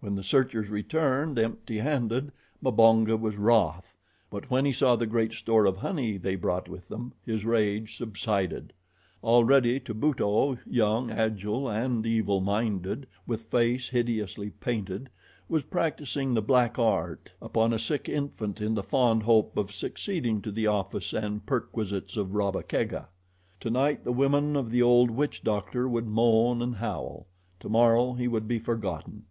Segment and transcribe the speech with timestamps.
[0.00, 2.30] When the searchers returned empty handed,
[2.62, 3.96] Mbonga was wroth;
[4.30, 7.96] but when he saw the great store of honey they brought with them his rage
[7.96, 8.72] subsided.
[9.24, 15.10] Already Tubuto, young, agile and evil minded, with face hideously painted,
[15.48, 20.40] was practicing the black art upon a sick infant in the fond hope of succeeding
[20.42, 23.08] to the office and perquisites of Rabba Kega.
[23.58, 27.26] Tonight the women of the old witch doctor would moan and howl.
[27.58, 29.24] Tomorrow he would be forgotten.